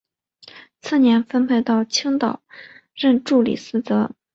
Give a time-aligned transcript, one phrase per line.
[0.81, 2.41] 次年分配到青岛
[2.95, 4.09] 任助理司铎。